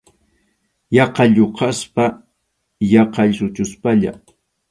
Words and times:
Yaqa 0.95 1.23
lluqaspa, 1.35 2.05
yaqa 2.91 3.23
suchuspalla. 3.37 4.11